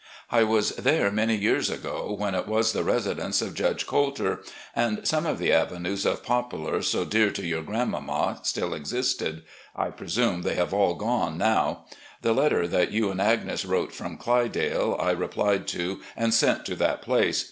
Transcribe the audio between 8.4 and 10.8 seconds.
still existed. I presume they have